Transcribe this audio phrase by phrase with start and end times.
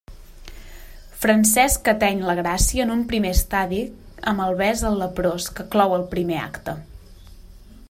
[1.25, 3.83] Francesc ateny la gràcia en un primer estadi
[4.33, 6.79] amb el bes al leprós que clou el primer acte.